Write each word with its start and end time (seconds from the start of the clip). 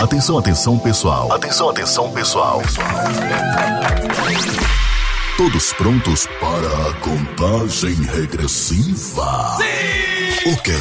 Atenção, 0.00 0.36
atenção, 0.38 0.78
pessoal. 0.78 1.32
Atenção, 1.32 1.70
atenção, 1.70 2.10
pessoal. 2.10 2.62
Todos 5.38 5.72
prontos 5.72 6.26
para 6.38 6.90
a 6.90 6.92
contagem 7.00 7.94
regressiva? 7.94 9.56
Sim! 9.56 10.52
Ok. 10.52 10.74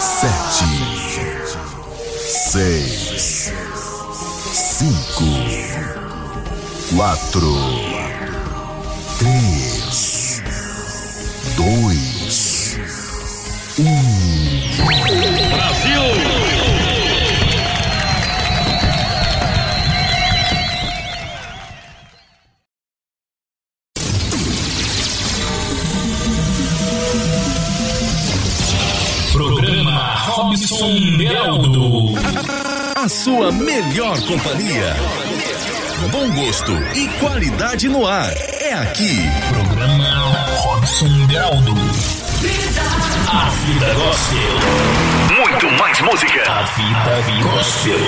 Sete, 0.00 0.66
seis, 2.18 3.52
cinco, 4.52 5.24
quatro, 6.96 7.52
sua 33.24 33.50
melhor 33.50 34.20
companhia. 34.26 34.94
Bom 36.12 36.30
gosto 36.32 36.72
e 36.94 37.08
qualidade 37.18 37.88
no 37.88 38.06
ar. 38.06 38.30
É 38.60 38.74
aqui. 38.74 39.16
Programa 39.48 40.34
Robson 40.58 41.26
Beraldo. 41.26 41.72
A 43.32 43.48
vida 43.48 43.94
gospel. 43.94 45.38
Muito 45.38 45.70
mais 45.80 45.98
música. 46.02 46.42
A 46.52 46.62
vida 46.64 47.42
gospel. 47.42 47.98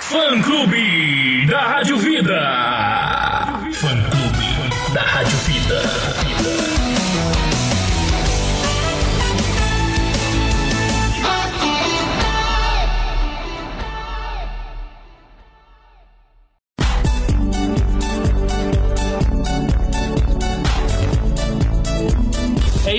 Fã 0.00 0.40
Clube 0.40 1.46
da 1.46 1.60
Rádio 1.60 1.98
Vida. 1.98 2.40
Fã 3.74 4.02
Clube 4.08 4.94
da 4.94 5.02
Rádio 5.02 5.33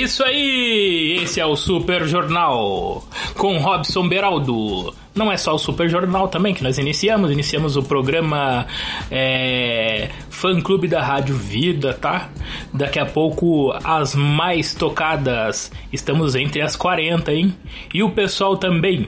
isso 0.05 0.23
aí! 0.23 1.19
Esse 1.23 1.39
é 1.39 1.45
o 1.45 1.55
Super 1.55 2.05
Jornal 2.05 3.03
com 3.35 3.57
Robson 3.57 4.07
Beraldo. 4.07 4.93
Não 5.15 5.31
é 5.31 5.37
só 5.37 5.55
o 5.55 5.57
Super 5.57 5.89
Jornal 5.89 6.27
também 6.27 6.53
que 6.53 6.63
nós 6.63 6.77
iniciamos, 6.77 7.31
iniciamos 7.31 7.75
o 7.75 7.81
programa 7.81 8.67
é, 9.09 10.09
Fã 10.29 10.61
Clube 10.61 10.87
da 10.87 11.01
Rádio 11.01 11.35
Vida, 11.35 11.93
tá? 11.93 12.29
Daqui 12.71 12.99
a 12.99 13.05
pouco 13.05 13.73
as 13.83 14.13
mais 14.13 14.75
tocadas, 14.75 15.71
estamos 15.91 16.35
entre 16.35 16.61
as 16.61 16.75
40, 16.75 17.33
hein? 17.33 17.55
E 17.91 18.03
o 18.03 18.11
pessoal 18.11 18.57
também, 18.57 19.07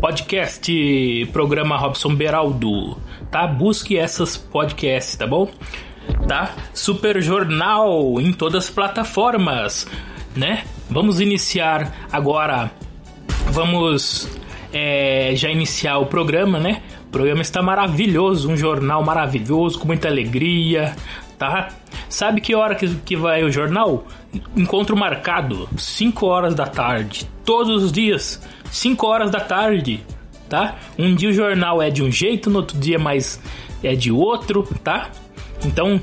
podcast 0.00 1.28
Programa 1.32 1.76
Robson 1.76 2.12
Beraldo, 2.12 2.98
tá? 3.30 3.46
Busque 3.46 3.96
essas 3.96 4.36
podcasts, 4.36 5.14
tá 5.14 5.28
bom? 5.28 5.48
tá? 6.26 6.54
Super 6.72 7.22
Jornal 7.22 8.20
em 8.20 8.32
todas 8.32 8.64
as 8.64 8.70
plataformas, 8.70 9.86
né? 10.36 10.64
Vamos 10.88 11.20
iniciar 11.20 12.08
agora. 12.12 12.70
Vamos 13.50 14.28
é, 14.72 15.32
já 15.36 15.48
iniciar 15.50 15.98
o 15.98 16.06
programa, 16.06 16.58
né? 16.58 16.82
O 17.06 17.10
programa 17.10 17.42
está 17.42 17.62
maravilhoso, 17.62 18.50
um 18.50 18.56
jornal 18.56 19.04
maravilhoso, 19.04 19.78
com 19.78 19.86
muita 19.86 20.08
alegria, 20.08 20.96
tá? 21.38 21.68
Sabe 22.08 22.40
que 22.40 22.54
hora 22.54 22.74
que, 22.74 22.88
que 22.96 23.16
vai 23.16 23.44
o 23.44 23.50
jornal? 23.50 24.06
Encontro 24.56 24.96
marcado, 24.96 25.68
5 25.76 26.26
horas 26.26 26.54
da 26.54 26.66
tarde, 26.66 27.28
todos 27.44 27.84
os 27.84 27.92
dias, 27.92 28.42
5 28.70 29.06
horas 29.06 29.30
da 29.30 29.40
tarde, 29.40 30.04
tá? 30.48 30.76
Um 30.98 31.14
dia 31.14 31.28
o 31.28 31.32
jornal 31.32 31.80
é 31.80 31.90
de 31.90 32.02
um 32.02 32.10
jeito, 32.10 32.50
no 32.50 32.58
outro 32.58 32.78
dia 32.78 32.98
mais 32.98 33.40
é 33.82 33.94
de 33.94 34.10
outro, 34.10 34.66
tá? 34.82 35.10
Então, 35.64 36.00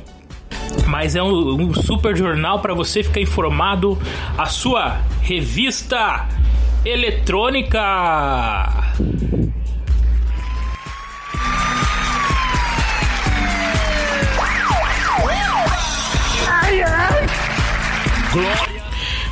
mas 0.88 1.16
é 1.16 1.24
um, 1.24 1.62
um 1.62 1.74
super 1.74 2.16
jornal 2.16 2.60
para 2.60 2.74
você 2.74 3.04
ficar 3.04 3.22
informado. 3.22 3.98
A 4.38 4.46
sua 4.46 5.02
revista 5.22 6.28
eletrônica. 6.86 7.80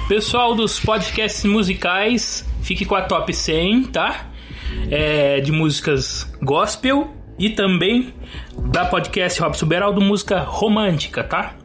Pessoal 0.07 0.55
dos 0.55 0.79
podcasts 0.79 1.45
musicais, 1.45 2.45
fique 2.63 2.83
com 2.83 2.95
a 2.95 3.01
top 3.01 3.33
100, 3.33 3.83
tá? 3.85 4.25
É, 4.89 5.39
de 5.39 5.51
músicas 5.51 6.27
gospel 6.41 7.18
e 7.39 7.49
também 7.49 8.13
da 8.57 8.85
podcast 8.85 9.41
Robson 9.41 9.65
Beraldo 9.65 10.01
Música 10.01 10.39
Romântica, 10.39 11.23
tá? 11.23 11.55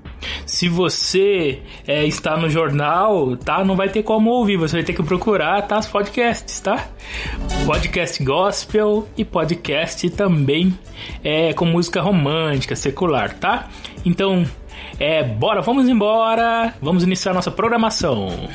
Se 0.46 0.68
você 0.68 1.60
é, 1.86 2.06
está 2.06 2.36
no 2.36 2.48
jornal, 2.48 3.36
tá? 3.36 3.62
Não 3.64 3.76
vai 3.76 3.88
ter 3.88 4.02
como 4.02 4.30
ouvir, 4.30 4.56
você 4.56 4.76
vai 4.76 4.84
ter 4.84 4.94
que 4.94 5.02
procurar, 5.02 5.60
tá? 5.62 5.78
Os 5.78 5.86
podcasts, 5.86 6.60
tá? 6.60 6.88
Podcast 7.66 8.22
gospel 8.22 9.06
e 9.18 9.24
podcast 9.24 10.08
também 10.10 10.78
é, 11.22 11.52
com 11.52 11.66
música 11.66 12.00
romântica, 12.00 12.74
secular, 12.74 13.34
tá? 13.34 13.68
Então, 14.04 14.46
é, 14.98 15.22
bora, 15.22 15.60
vamos 15.60 15.88
embora, 15.88 16.72
vamos 16.80 17.02
iniciar 17.02 17.34
nossa 17.34 17.50
programação. 17.50 18.48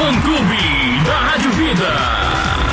Fã 0.00 0.08
Clube 0.22 0.56
da 1.04 1.12
Rádio 1.12 1.52
Vida. 1.52 1.84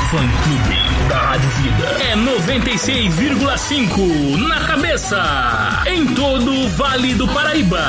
Fã 0.09 0.17
Clube 0.43 0.79
da 1.09 1.17
Rádio 1.17 1.49
Vida. 1.49 1.85
É 2.01 2.15
96,5 2.15 4.37
na 4.47 4.61
cabeça. 4.61 5.83
Em 5.87 6.07
todo 6.07 6.53
o 6.53 6.69
Vale 6.69 7.15
do 7.15 7.27
Paraíba. 7.27 7.81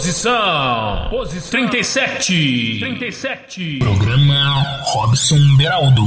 Posição, 0.02 1.10
Posição 1.12 1.52
37. 1.52 2.80
37. 2.80 3.78
Programa 3.78 4.82
Robson 4.86 5.38
Beraldo. 5.58 6.02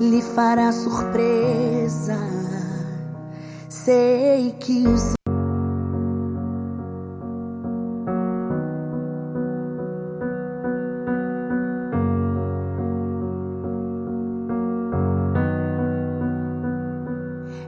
Lhe 0.00 0.22
fará 0.22 0.72
surpresa 0.72 2.45
sei 3.86 4.52
que 4.58 4.88
os 4.88 5.14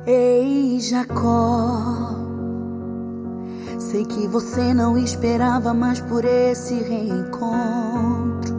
Ei, 0.05 0.81
Jacó, 0.81 2.17
sei 3.79 4.05
que 4.05 4.27
você 4.27 4.75
não 4.75 4.99
esperava 4.99 5.73
mais 5.73 6.01
por 6.01 6.25
esse 6.25 6.75
reencontro. 6.75 8.57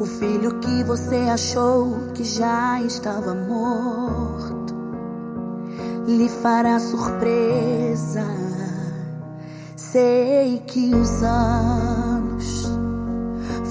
O 0.00 0.06
filho 0.06 0.58
que 0.60 0.84
você 0.84 1.16
achou 1.28 2.12
que 2.14 2.24
já 2.24 2.80
estava 2.80 3.34
morto 3.34 4.53
lhe 6.06 6.28
fará 6.28 6.78
surpresa. 6.78 8.24
Sei 9.76 10.62
que 10.66 10.94
os 10.94 11.22
anos 11.22 12.68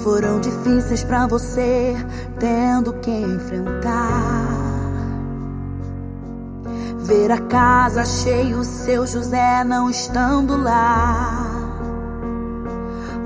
foram 0.02 0.40
difíceis 0.40 1.04
para 1.04 1.26
você, 1.26 1.94
tendo 2.38 2.92
que 2.94 3.10
enfrentar. 3.10 4.64
Ver 6.98 7.30
a 7.30 7.40
casa 7.40 8.04
cheia, 8.04 8.56
o 8.56 8.64
seu 8.64 9.06
José 9.06 9.62
não 9.64 9.90
estando 9.90 10.56
lá. 10.56 11.50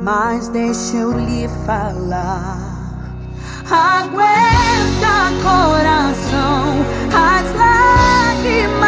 Mas 0.02 0.48
deixa 0.48 0.96
eu 0.96 1.12
lhe 1.12 1.48
falar. 1.64 2.58
Aguenta, 3.70 5.28
coração, 5.42 6.78
as 7.12 7.54
lágrimas 7.56 8.87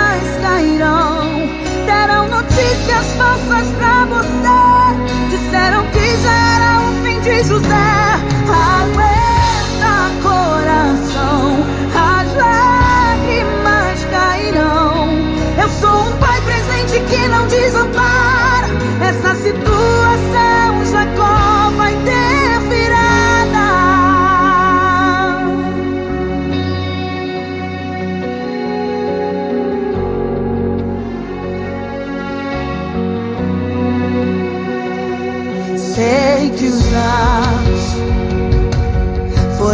cairão. 0.60 1.48
Deram 1.86 2.28
notícias 2.28 3.06
falsas 3.16 3.66
pra 3.78 4.04
você. 4.04 4.60
Disseram 5.30 5.86
que 5.86 6.22
já 6.22 6.32
era 6.32 6.80
o 6.82 6.92
fim 7.02 7.20
de 7.20 7.42
José. 7.44 8.20
Aguenta, 8.46 9.94
coração, 10.22 11.64
as 11.94 12.36
lágrimas 12.36 14.04
cairão. 14.10 15.08
Eu 15.60 15.68
sou 15.80 16.08
um 16.08 16.16
pai 16.18 16.40
presente 16.42 17.00
que 17.08 17.28
não 17.28 17.46
desampara. 17.46 18.68
Essa 19.00 19.34
situação, 19.36 20.84
Jacó 20.92 21.30
vai 21.30 21.50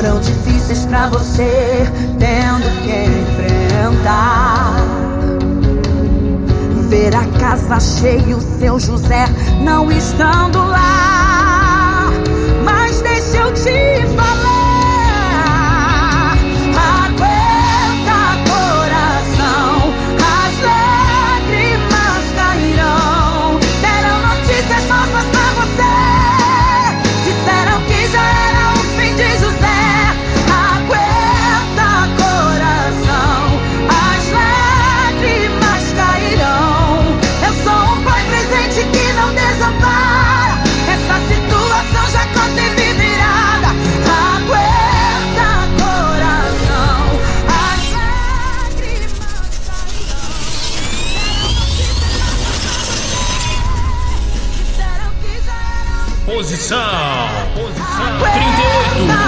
foram 0.06 0.20
difíceis 0.20 0.86
pra 0.86 1.08
você, 1.08 1.84
tendo 2.18 2.70
que 2.82 2.92
enfrentar. 3.20 4.76
Ver 6.88 7.14
a 7.14 7.26
casa 7.40 7.80
cheia, 7.80 8.36
o 8.36 8.40
seu 8.40 8.78
José 8.78 9.26
não 9.62 9.90
estando 9.90 10.58
lá. 10.58 12.10
Mas 12.64 13.00
deixa 13.00 13.38
eu 13.38 13.52
te 13.52 13.95
Posição, 56.36 56.76
Posição 57.54 58.18
38 58.20 59.25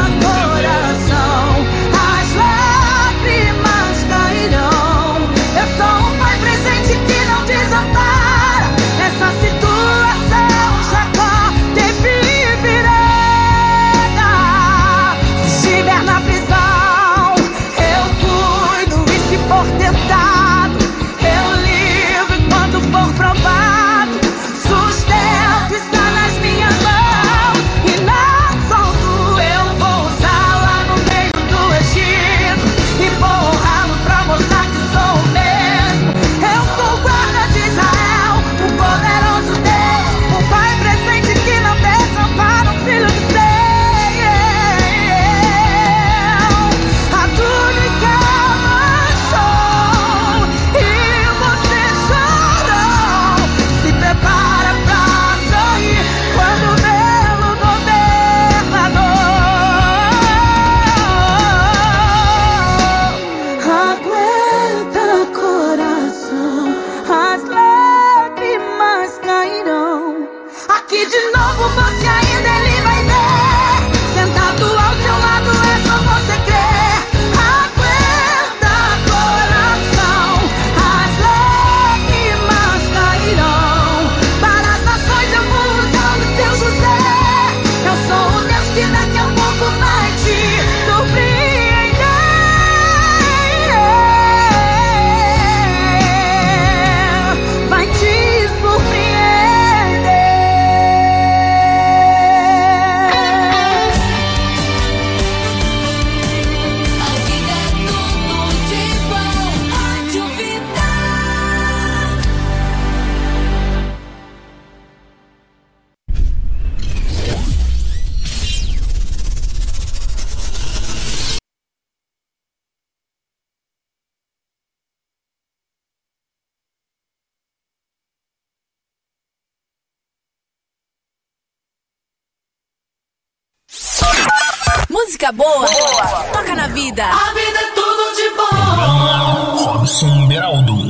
Música 135.28 135.32
boa, 135.32 135.66
boa. 135.66 136.32
toca 136.32 136.54
na 136.54 136.68
vida. 136.68 137.04
A 137.04 137.34
vida 137.34 137.58
é 137.58 137.72
tudo 137.74 138.16
de 138.16 138.30
bom. 138.30 139.64
Robson 139.64 140.26
Beraldo. 140.26 140.88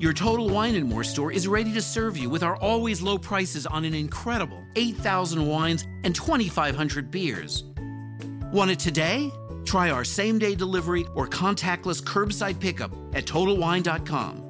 Your 0.00 0.14
Total 0.14 0.48
Wine 0.48 0.76
and 0.76 0.88
More 0.88 1.04
store 1.04 1.30
is 1.30 1.46
ready 1.46 1.72
to 1.74 1.82
serve 1.82 2.16
you 2.16 2.30
with 2.30 2.42
our 2.42 2.56
always 2.56 3.02
low 3.02 3.18
prices 3.18 3.66
on 3.66 3.84
an 3.84 3.94
incredible 3.94 4.60
8,000 4.74 5.46
wines 5.46 5.84
and 6.04 6.14
2,500 6.14 7.10
beers. 7.10 7.64
Want 8.50 8.70
it 8.70 8.78
today? 8.78 9.30
Try 9.66 9.90
our 9.90 10.04
same 10.04 10.38
day 10.38 10.54
delivery 10.54 11.04
or 11.14 11.28
contactless 11.28 12.02
curbside 12.02 12.58
pickup 12.58 12.92
at 13.12 13.26
TotalWine.com. 13.26 14.49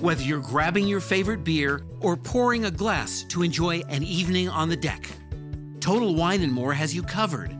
Whether 0.00 0.24
you're 0.24 0.40
grabbing 0.40 0.86
your 0.86 1.00
favorite 1.00 1.42
beer 1.42 1.80
or 2.00 2.18
pouring 2.18 2.66
a 2.66 2.70
glass 2.70 3.24
to 3.30 3.42
enjoy 3.42 3.80
an 3.88 4.02
evening 4.02 4.46
on 4.46 4.68
the 4.68 4.76
deck, 4.76 5.08
Total 5.80 6.14
Wine 6.14 6.42
and 6.42 6.52
More 6.52 6.74
has 6.74 6.94
you 6.94 7.02
covered. 7.02 7.56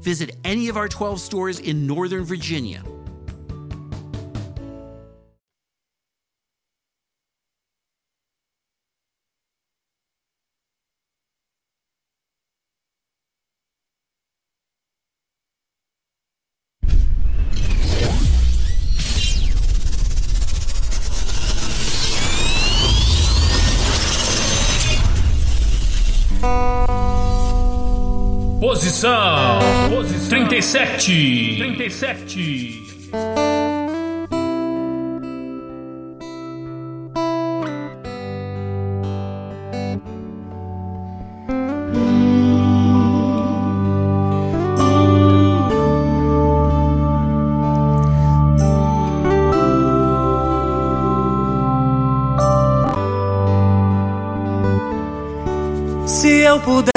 Visit 0.00 0.36
any 0.44 0.68
of 0.68 0.76
our 0.76 0.88
12 0.88 1.20
stores 1.20 1.58
in 1.58 1.84
Northern 1.84 2.22
Virginia. 2.22 2.80
37. 30.66 31.76
37. 31.90 33.55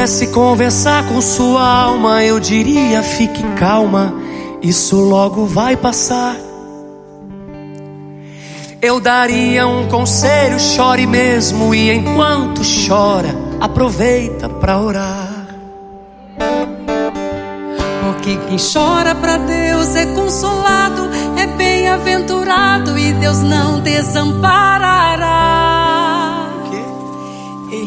Pudesse 0.10 0.28
conversar 0.28 1.08
com 1.08 1.22
sua 1.22 1.62
alma, 1.62 2.24
eu 2.24 2.40
diria: 2.40 3.04
fique 3.04 3.44
calma, 3.58 4.12
isso 4.60 4.96
logo 4.96 5.46
vai 5.46 5.78
passar. 5.78 6.36
Eu 8.82 9.00
daria 9.00 9.68
um 9.68 9.88
conselho, 9.88 10.60
chore 10.60 11.06
mesmo, 11.06 11.76
e 11.76 11.92
enquanto 11.92 12.62
chora, 12.88 13.36
aproveita 13.60 14.50
pra 14.50 14.80
orar. 14.80 15.46
Porque 18.04 18.36
quem 18.48 18.58
chora 18.58 19.14
pra 19.14 19.38
Deus 19.38 19.96
é 19.96 20.08
consolado, 20.08 21.08
é 21.38 21.46
bem-aventurado 21.46 22.98
e 22.98 23.14
Deus 23.14 23.44
não 23.44 23.80
desamparará. 23.80 25.69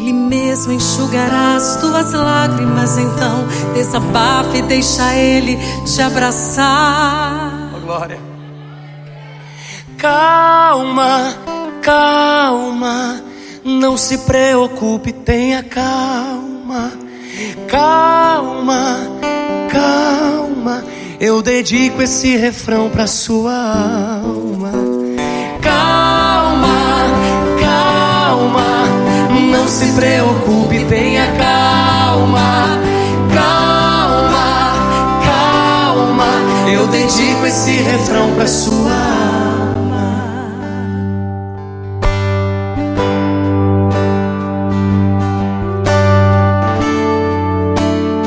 Ele 0.03 0.13
mesmo 0.13 0.73
enxugará 0.73 1.55
as 1.55 1.77
tuas 1.77 2.13
lágrimas, 2.13 2.99
então 2.99 3.47
desabafe 3.73 4.59
e 4.59 4.63
deixa 4.63 5.15
Ele 5.15 5.57
te 5.85 6.03
abraçar. 6.03 7.71
Oh, 7.73 7.79
glória. 7.79 8.19
Calma, 9.97 11.37
calma, 11.81 13.23
não 13.65 13.97
se 13.97 14.19
preocupe, 14.19 15.13
tenha 15.13 15.63
calma. 15.63 16.93
Calma, 17.69 18.99
calma, 19.71 20.83
eu 21.21 21.41
dedico 21.41 22.03
esse 22.03 22.37
refrão 22.37 22.91
pra 22.91 23.07
sua 23.07 23.53
alma. 23.53 24.42
Se 29.73 29.87
preocupe, 29.93 30.85
tenha 30.85 31.27
calma. 31.33 32.79
Calma, 33.33 34.73
calma, 35.25 36.71
eu 36.71 36.87
dedico 36.89 37.47
esse 37.47 37.73
refrão 37.79 38.35
pra 38.35 38.47
sua 38.47 38.93
alma. 38.93 40.13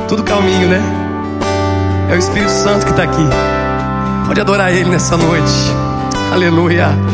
Tudo 0.08 0.24
calminho, 0.24 0.68
né? 0.68 0.82
É 2.10 2.16
o 2.16 2.18
Espírito 2.18 2.50
Santo 2.50 2.86
que 2.86 2.92
está 2.92 3.04
aqui. 3.04 3.28
Pode 4.26 4.42
adorar 4.42 4.72
Ele 4.74 4.90
nessa 4.90 5.16
noite. 5.16 5.54
Aleluia. 6.34 7.05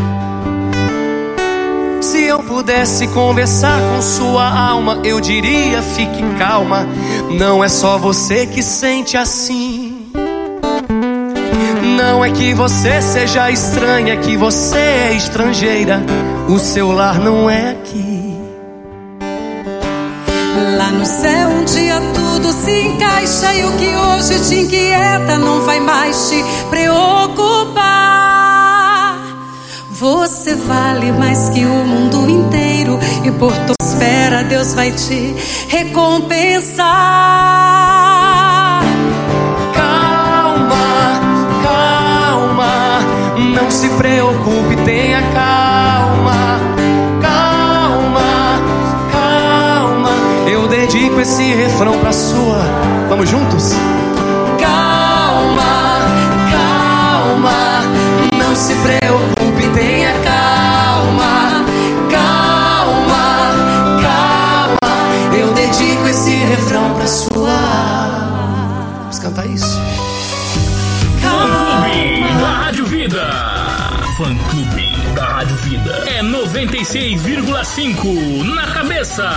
Pudesse 2.53 3.08
conversar 3.08 3.79
com 3.79 4.01
sua 4.01 4.46
alma, 4.46 5.00
eu 5.05 5.22
diria: 5.22 5.81
fique 5.81 6.22
calma. 6.38 6.86
Não 7.39 7.63
é 7.63 7.70
só 7.70 7.98
você 7.98 8.46
que 8.46 8.62
sente 8.62 9.15
assim. 9.15 10.12
Não 11.98 12.24
é 12.24 12.29
que 12.29 12.53
você 12.53 13.01
seja 13.01 13.50
estranha, 13.50 14.15
é 14.15 14.17
que 14.17 14.36
você 14.36 14.77
é 14.77 15.13
estrangeira. 15.13 16.03
O 16.50 16.60
seu 16.60 16.91
lar 16.91 17.20
não 17.20 17.50
é 17.50 17.72
aqui. 17.72 18.38
Lá 20.77 20.91
no 20.91 21.05
céu 21.05 21.48
um 21.48 21.63
dia 21.63 22.01
tudo 22.13 22.51
se 22.51 22.81
encaixa 22.81 23.53
e 23.53 23.65
o 23.65 23.72
que 23.77 23.96
hoje 23.96 24.50
te 24.50 24.55
inquieta 24.55 25.38
não 25.38 25.62
vai 25.62 25.79
mais 25.79 26.29
te 26.29 26.43
preocupar. 26.70 28.00
Você 30.01 30.55
vale 30.55 31.12
mais 31.12 31.50
que 31.50 31.63
o 31.63 31.86
mundo 31.86 32.27
inteiro 32.27 32.98
e 33.24 33.29
por 33.29 33.55
tua 33.55 33.75
espera 33.84 34.43
Deus 34.43 34.74
vai 34.74 34.91
te 34.91 35.36
recompensar. 35.67 36.81
Calma, 39.75 41.22
calma, 41.62 43.00
não 43.53 43.70
se 43.70 43.89
preocupe, 43.89 44.75
tenha 44.86 45.22
calma. 45.36 46.60
Calma, 47.22 48.60
calma, 49.12 50.10
eu 50.50 50.67
dedico 50.67 51.20
esse 51.20 51.43
refrão 51.53 52.00
pra 52.00 52.12
sua. 52.12 52.58
Vamos 53.08 53.29
juntos? 53.29 53.75
96,5 76.68 78.44
na 78.44 78.68
cabeça, 78.68 79.27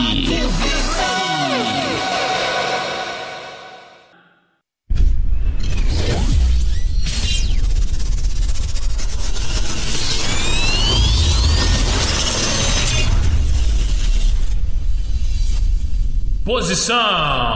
Posição 16.45 17.48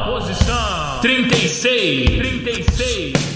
Posição. 1.03 1.33
36. 1.33 2.17
36. 2.17 3.32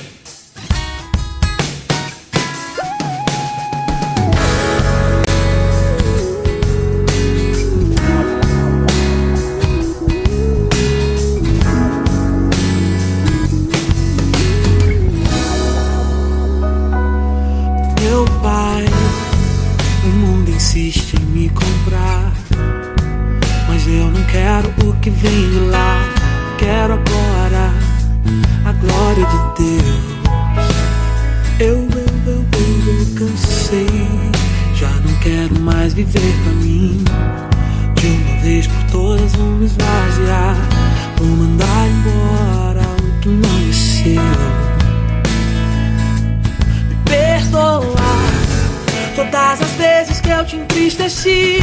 Todas 49.17 49.63
as 49.63 49.71
vezes 49.73 50.21
que 50.21 50.29
eu 50.29 50.45
te 50.45 50.57
entristeci. 50.57 51.59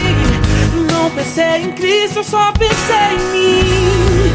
Não 0.92 1.12
pensei 1.12 1.64
em 1.64 1.72
Cristo, 1.74 2.18
eu 2.18 2.24
só 2.24 2.52
pensei 2.54 2.96
em 3.14 3.32
mim 3.32 4.33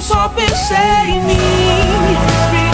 só 0.00 0.28
pensei 0.28 0.76
em 1.08 1.20
mim 1.22 2.69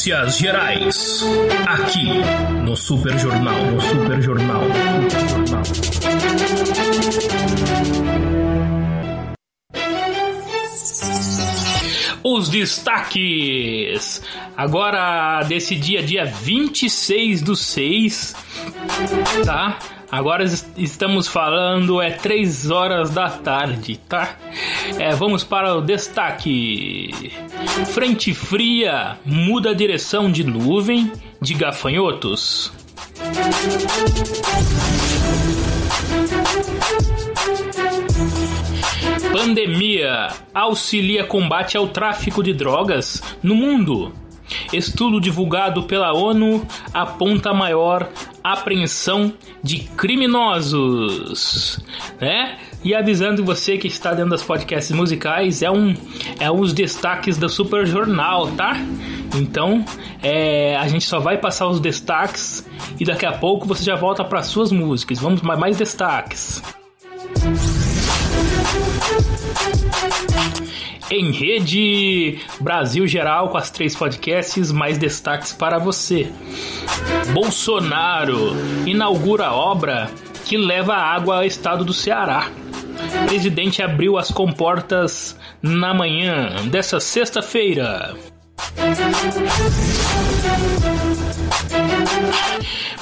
Notícias 0.00 0.38
gerais. 0.38 1.24
Aqui 1.66 2.08
no 2.64 2.74
Super 2.74 3.18
Jornal. 3.18 3.66
No 3.66 3.80
Super 3.82 4.22
Jornal. 4.22 4.62
Os 12.24 12.48
destaques. 12.48 14.22
Agora, 14.56 15.42
desse 15.42 15.76
dia, 15.76 16.02
dia 16.02 16.24
26 16.24 17.42
do 17.42 17.54
6, 17.54 18.34
tá? 19.44 19.78
Agora 20.10 20.42
es- 20.42 20.66
estamos 20.76 21.28
falando, 21.28 22.00
é 22.02 22.10
3 22.10 22.70
horas 22.70 23.10
da 23.10 23.28
tarde, 23.30 23.96
tá? 24.08 24.36
É, 24.98 25.14
vamos 25.14 25.44
para 25.44 25.74
o 25.76 25.80
destaque. 25.80 27.32
Frente 27.92 28.34
fria 28.34 29.16
muda 29.24 29.70
a 29.70 29.74
direção 29.74 30.30
de 30.30 30.42
nuvem 30.42 31.12
de 31.40 31.54
gafanhotos. 31.54 32.72
Pandemia 39.32 40.28
auxilia 40.54 41.24
combate 41.24 41.76
ao 41.76 41.88
tráfico 41.88 42.42
de 42.42 42.52
drogas 42.52 43.22
no 43.42 43.54
mundo. 43.54 44.12
Estudo 44.72 45.20
divulgado 45.20 45.84
pela 45.84 46.12
ONU 46.12 46.66
aponta 46.92 47.54
maior 47.54 48.08
apreensão 48.42 49.32
de 49.62 49.80
criminosos, 49.80 51.80
né? 52.20 52.58
E 52.82 52.94
avisando 52.94 53.44
você 53.44 53.76
que 53.76 53.86
está 53.86 54.14
dentro 54.14 54.30
das 54.30 54.42
podcasts 54.42 54.90
musicais, 54.90 55.62
é 55.62 55.70
um 55.70 55.94
é 56.38 56.50
uns 56.50 56.72
destaques 56.72 57.36
do 57.36 57.48
Super 57.48 57.86
Jornal, 57.86 58.50
tá? 58.52 58.76
Então, 59.36 59.84
é, 60.22 60.76
a 60.76 60.88
gente 60.88 61.04
só 61.04 61.20
vai 61.20 61.38
passar 61.38 61.68
os 61.68 61.78
destaques 61.78 62.66
e 62.98 63.04
daqui 63.04 63.26
a 63.26 63.32
pouco 63.32 63.66
você 63.66 63.84
já 63.84 63.96
volta 63.96 64.24
para 64.24 64.42
suas 64.42 64.72
músicas. 64.72 65.18
Vamos 65.18 65.42
mais, 65.42 65.60
mais 65.60 65.76
destaques. 65.76 66.62
Em 71.10 71.32
rede 71.32 72.38
Brasil 72.60 73.06
Geral 73.06 73.48
com 73.48 73.58
as 73.58 73.70
três 73.70 73.96
podcasts, 73.96 74.70
mais 74.70 74.96
destaques 74.96 75.52
para 75.52 75.76
você. 75.78 76.30
Bolsonaro 77.32 78.52
inaugura 78.86 79.52
obra 79.52 80.08
que 80.44 80.56
leva 80.56 80.94
água 80.94 81.36
ao 81.38 81.44
estado 81.44 81.84
do 81.84 81.92
Ceará. 81.92 82.48
Presidente 83.26 83.82
abriu 83.82 84.16
as 84.16 84.30
comportas 84.30 85.36
na 85.60 85.92
manhã 85.92 86.68
dessa 86.70 87.00
sexta-feira. 87.00 88.14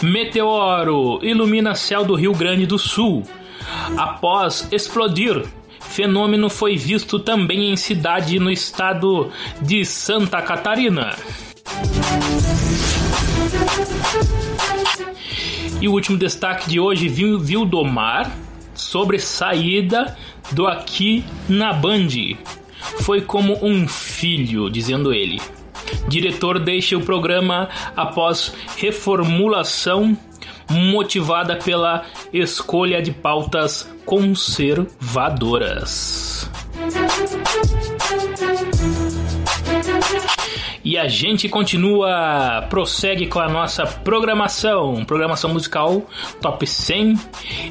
Meteoro 0.03 1.19
ilumina 1.23 1.75
céu 1.75 2.05
do 2.05 2.15
Rio 2.15 2.33
Grande 2.33 2.67
do 2.67 2.79
Sul. 2.79 3.25
Após 3.97 4.69
explodir, 4.71 5.45
fenômeno 5.99 6.49
foi 6.49 6.77
visto 6.77 7.19
também 7.19 7.73
em 7.73 7.77
cidade 7.77 8.39
no 8.39 8.53
estado 8.53 9.33
de 9.61 9.85
Santa 9.85 10.41
Catarina. 10.41 11.17
E 15.81 15.89
o 15.89 15.93
último 15.93 16.17
destaque 16.17 16.71
de 16.71 16.79
hoje, 16.79 17.09
viu, 17.09 17.41
viu 17.41 17.65
do 17.65 17.85
mar 17.85 18.33
sobre 18.77 19.19
saída 19.19 20.17
do 20.53 20.69
aqui 20.69 21.25
na 21.49 21.73
Band. 21.73 22.37
Foi 23.01 23.21
como 23.21 23.59
um 23.61 23.89
filho, 23.89 24.71
dizendo 24.71 25.13
ele. 25.13 25.43
Diretor 26.09 26.59
deixa 26.59 26.97
o 26.97 27.01
programa 27.01 27.69
após 27.97 28.53
reformulação 28.77 30.17
motivada 30.71 31.57
pela 31.57 32.05
escolha 32.33 33.03
de 33.03 33.13
pautas 33.13 33.91
conservadoras. 34.05 36.49
E 40.85 40.97
a 40.97 41.07
gente 41.07 41.51
continua, 41.51 42.67
prossegue 42.71 43.27
com 43.27 43.41
a 43.41 43.49
nossa 43.49 43.85
programação, 43.85 45.05
programação 45.05 45.53
musical 45.53 46.03
top 46.41 46.67
100. 46.67 47.19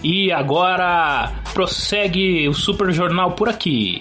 E 0.03 0.31
agora 0.31 1.31
prossegue 1.53 2.47
o 2.47 2.53
Super 2.53 2.91
Jornal 2.91 3.31
por 3.31 3.49
aqui. 3.49 3.99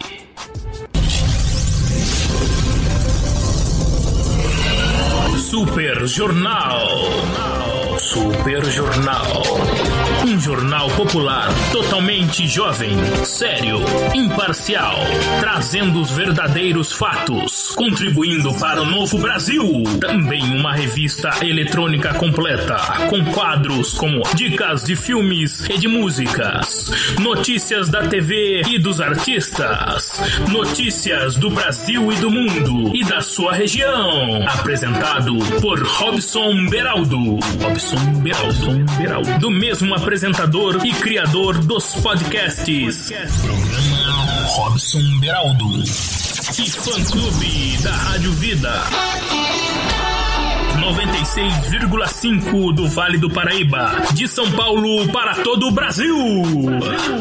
Super 5.46 6.08
Jornal. 6.08 7.98
Super 7.98 8.66
Jornal. 8.66 9.95
Um 10.36 10.40
jornal 10.40 10.90
popular 10.90 11.48
totalmente 11.72 12.46
jovem, 12.46 12.94
sério, 13.24 13.78
imparcial, 14.14 14.94
trazendo 15.40 15.98
os 15.98 16.10
verdadeiros 16.10 16.92
fatos, 16.92 17.74
contribuindo 17.74 18.52
para 18.58 18.82
o 18.82 18.84
novo 18.84 19.16
Brasil. 19.16 19.82
Também 19.98 20.42
uma 20.54 20.74
revista 20.74 21.30
eletrônica 21.40 22.12
completa, 22.14 22.76
com 23.08 23.24
quadros 23.32 23.94
como 23.94 24.22
dicas 24.34 24.84
de 24.84 24.94
filmes 24.94 25.66
e 25.70 25.78
de 25.78 25.88
músicas, 25.88 26.90
notícias 27.18 27.88
da 27.88 28.06
TV 28.06 28.60
e 28.68 28.78
dos 28.78 29.00
artistas, 29.00 30.20
notícias 30.50 31.36
do 31.36 31.48
Brasil 31.48 32.12
e 32.12 32.16
do 32.16 32.30
mundo 32.30 32.94
e 32.94 33.02
da 33.04 33.22
sua 33.22 33.54
região. 33.54 34.46
Apresentado 34.46 35.34
por 35.62 35.82
Robson 35.82 36.66
Beraldo. 36.66 37.38
Robson 37.62 38.20
Beraldo. 38.22 38.84
Beraldo. 38.98 39.38
Do 39.38 39.50
mesmo 39.50 39.94
apresentador 39.94 40.25
e 40.84 40.92
criador 40.94 41.56
dos 41.58 41.94
podcasts. 42.02 43.12
Programa 43.42 44.44
Robson 44.48 45.20
Beraldo. 45.20 45.78
E 45.78 46.68
fã 46.68 47.04
clube 47.04 47.78
da 47.80 47.92
Rádio 47.92 48.32
Vida. 48.32 48.72
96,5 50.80 52.74
do 52.74 52.88
Vale 52.88 53.18
do 53.18 53.30
Paraíba. 53.30 54.02
De 54.14 54.26
São 54.26 54.50
Paulo 54.50 55.06
para 55.12 55.36
todo 55.36 55.68
o 55.68 55.70
Brasil. 55.70 56.16
Brasil. 56.80 57.20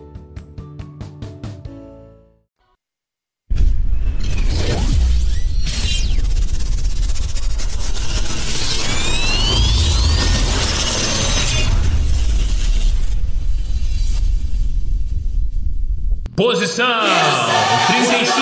Posição 16.41 16.87
35. 17.85 18.33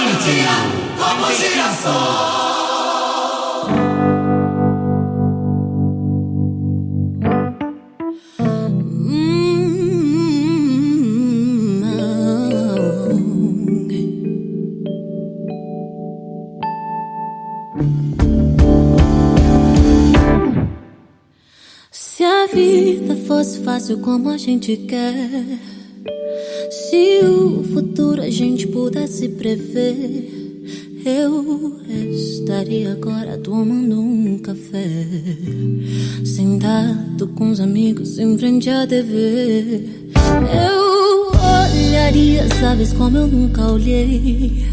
Se 21.91 22.23
a 22.23 22.47
vida 22.47 23.17
fosse 23.27 23.61
fácil 23.61 23.99
como 23.99 24.29
a 24.29 24.37
gente 24.37 24.77
quer, 24.77 25.59
se 26.69 27.19
o 27.23 27.63
futuro 27.73 28.21
a 28.21 28.29
gente 28.29 28.67
pudesse 28.67 29.27
prever, 29.29 30.39
eu 31.05 31.79
estaria 32.11 32.91
agora 32.91 33.37
tomando 33.37 33.99
um 33.99 34.37
café, 34.39 35.07
sentado 36.25 37.27
com 37.29 37.51
os 37.51 37.59
amigos 37.59 38.19
em 38.19 38.37
frente 38.37 38.69
à 38.69 38.85
TV. 38.85 39.83
Eu 40.53 41.31
olharia, 41.71 42.47
sabes 42.59 42.93
como 42.93 43.17
eu 43.17 43.27
nunca 43.27 43.71
olhei. 43.71 44.65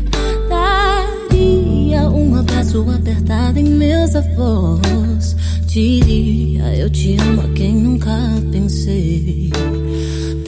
Daria 0.48 2.08
um 2.08 2.34
abraço 2.34 2.84
apertado 2.90 3.58
em 3.58 3.64
meus 3.64 4.14
avós. 4.14 5.36
Diria 5.66 6.76
eu 6.76 6.90
te 6.90 7.16
amo 7.20 7.42
a 7.42 7.48
quem 7.50 7.74
nunca 7.74 8.10
pensei. 8.50 9.50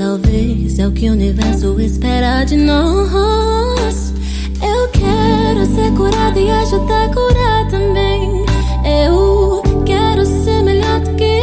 Talvez 0.09 0.79
é 0.79 0.89
o 0.89 0.91
que 0.91 1.07
o 1.11 1.13
universo 1.13 1.79
espera 1.79 2.43
de 2.43 2.57
nós. 2.57 4.15
Eu 4.63 4.89
quero 4.89 5.67
ser 5.67 5.91
tá 5.91 5.97
curada 5.99 6.41
e 6.41 6.51
ajudar 6.51 7.05
a 7.05 7.09
curar 7.13 7.69
também. 7.69 8.43
Eu 9.05 9.63
quero 9.85 10.25
ser 10.25 10.63
melhor 10.63 11.01
do 11.01 11.15
que 11.15 11.38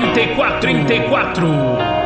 34 0.00 0.60
34 0.60 2.05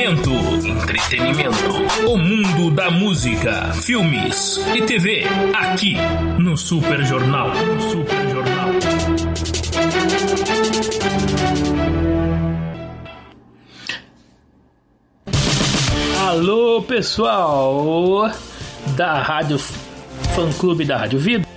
Entretenimento. 0.00 0.66
Entretenimento. 0.66 2.08
O 2.08 2.16
mundo 2.16 2.70
da 2.70 2.90
música, 2.90 3.70
filmes 3.74 4.58
e 4.74 4.80
TV. 4.80 5.24
Aqui 5.54 5.94
no 6.38 6.56
Super 6.56 7.04
Jornal. 7.04 7.50
Super 7.78 8.28
Jornal. 8.30 8.70
Alô, 16.28 16.80
pessoal 16.80 18.30
da 18.96 19.20
Rádio 19.20 19.58
Fã 19.58 20.50
Clube 20.58 20.86
da 20.86 20.96
Rádio 20.96 21.18
Vida. 21.18 21.49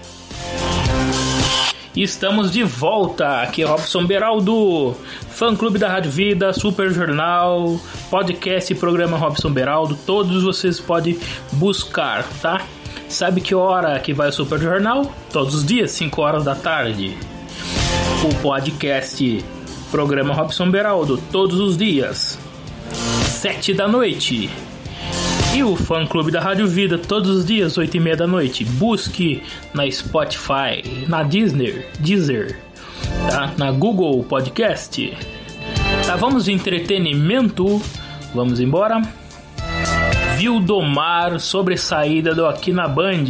Estamos 1.95 2.51
de 2.51 2.63
volta. 2.63 3.41
Aqui 3.43 3.61
é 3.61 3.65
Robson 3.65 4.03
Beraldo, 4.03 4.95
Fã 5.29 5.55
Clube 5.55 5.77
da 5.77 5.87
Rádio 5.87 6.09
Vida, 6.09 6.51
Super 6.51 6.91
Jornal, 6.91 7.79
podcast 8.09 8.73
e 8.73 8.75
programa 8.75 9.15
Robson 9.15 9.51
Beraldo. 9.51 9.95
Todos 10.03 10.41
vocês 10.41 10.79
podem 10.79 11.19
buscar, 11.51 12.27
tá? 12.41 12.65
Sabe 13.07 13.41
que 13.41 13.53
hora 13.53 13.99
que 13.99 14.11
vai 14.11 14.29
o 14.29 14.31
Super 14.31 14.59
Jornal? 14.59 15.13
Todos 15.31 15.53
os 15.53 15.63
dias, 15.63 15.91
5 15.91 16.19
horas 16.19 16.43
da 16.43 16.55
tarde. 16.55 17.15
O 18.23 18.41
podcast 18.41 19.45
Programa 19.91 20.33
Robson 20.33 20.71
Beraldo, 20.71 21.21
todos 21.31 21.59
os 21.59 21.77
dias, 21.77 22.39
7 23.23 23.71
da 23.75 23.87
noite. 23.87 24.49
E 25.55 25.63
o 25.63 25.75
fã 25.75 26.03
clube 26.03 26.31
da 26.31 26.41
Rádio 26.41 26.67
Vida, 26.67 26.97
todos 26.97 27.29
os 27.29 27.45
dias, 27.45 27.77
8 27.77 27.95
e 27.95 27.99
meia 27.99 28.17
da 28.17 28.25
noite. 28.25 28.65
Busque 28.65 29.43
na 29.71 29.89
Spotify, 29.91 31.05
na 31.07 31.21
Disney, 31.21 31.85
Deezer, 31.99 32.59
tá? 33.29 33.53
na 33.55 33.71
Google 33.71 34.23
Podcast. 34.23 35.15
Tá, 36.07 36.15
vamos 36.15 36.45
de 36.45 36.51
entretenimento. 36.51 37.79
Vamos 38.33 38.59
embora. 38.59 38.99
Viu 40.37 40.59
Domar 40.59 41.39
sobre 41.39 41.77
saída 41.77 42.33
do 42.33 42.47
Aqui 42.47 42.73
na 42.73 42.87
Band. 42.87 43.25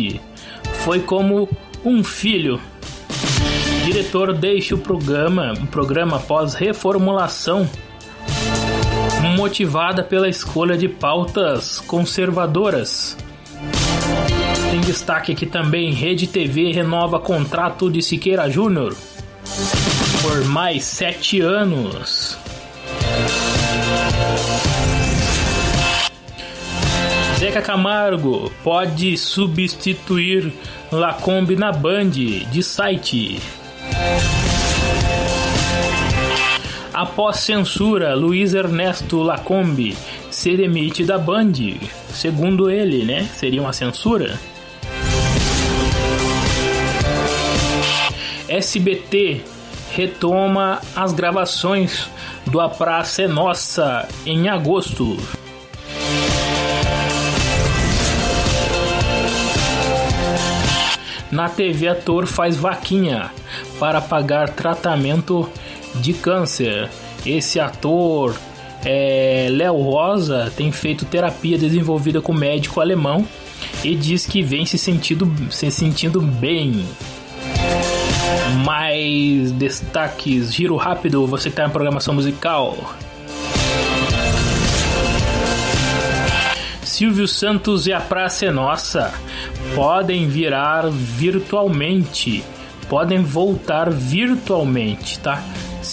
Foi 0.85 1.01
como 1.01 1.49
um 1.83 2.05
filho. 2.05 2.57
Diretor 3.83 4.31
deixa 4.31 4.75
o 4.75 4.77
programa, 4.77 5.53
o 5.61 5.67
programa 5.67 6.15
após 6.15 6.53
reformulação 6.53 7.69
motivada 9.33 10.03
pela 10.03 10.29
escolha 10.29 10.77
de 10.77 10.87
pautas 10.87 11.79
conservadoras. 11.81 13.17
Tem 14.71 14.81
destaque 14.81 15.31
aqui 15.31 15.45
também: 15.45 15.91
Rede 15.91 16.27
TV 16.27 16.71
renova 16.71 17.19
contrato 17.19 17.89
de 17.89 18.01
Siqueira 18.01 18.49
Júnior 18.49 18.95
por 20.21 20.45
mais 20.45 20.83
sete 20.83 21.41
anos. 21.41 22.37
Zeca 27.37 27.61
Camargo 27.61 28.49
pode 28.63 29.17
substituir 29.17 30.53
Lacombe 30.91 31.57
na 31.57 31.71
Band 31.73 32.11
de 32.11 32.63
site. 32.63 33.41
Após 37.03 37.39
censura, 37.39 38.15
Luiz 38.15 38.53
Ernesto 38.53 39.21
Lacombe 39.21 39.93
se 40.31 40.55
demite 40.55 41.03
da 41.03 41.17
Band. 41.17 41.51
Segundo 42.07 42.71
ele, 42.71 43.03
né? 43.03 43.27
Seria 43.35 43.61
uma 43.61 43.73
censura. 43.73 44.39
SBT 48.47 49.41
retoma 49.91 50.79
as 50.95 51.11
gravações 51.11 52.09
do 52.45 52.61
A 52.61 52.69
Praça 52.69 53.23
é 53.23 53.27
Nossa 53.27 54.07
em 54.25 54.47
agosto. 54.47 55.17
Na 61.29 61.49
TV, 61.49 61.89
ator 61.89 62.25
faz 62.27 62.55
vaquinha 62.55 63.29
para 63.77 63.99
pagar 63.99 64.51
tratamento 64.51 65.51
de 65.95 66.13
câncer. 66.13 66.89
Esse 67.25 67.59
ator, 67.59 68.35
é, 68.83 69.47
Léo 69.51 69.81
Rosa, 69.81 70.51
tem 70.55 70.71
feito 70.71 71.05
terapia 71.05 71.57
desenvolvida 71.57 72.21
com 72.21 72.33
médico 72.33 72.81
alemão 72.81 73.25
e 73.83 73.95
diz 73.95 74.25
que 74.25 74.41
vem 74.41 74.65
se 74.65 74.77
sentindo, 74.77 75.31
se 75.51 75.69
sentindo 75.71 76.21
bem. 76.21 76.85
Mais 78.65 79.51
destaques, 79.51 80.53
giro 80.53 80.75
rápido, 80.75 81.25
você 81.25 81.49
está 81.49 81.63
na 81.63 81.69
programação 81.69 82.13
musical. 82.13 82.77
Silvio 86.83 87.27
Santos 87.27 87.87
e 87.87 87.93
a 87.93 87.99
Praça 87.99 88.45
é 88.45 88.51
Nossa 88.51 89.13
podem 89.75 90.27
virar 90.27 90.89
virtualmente, 90.89 92.43
podem 92.87 93.23
voltar 93.23 93.89
virtualmente, 93.89 95.19
tá? 95.19 95.43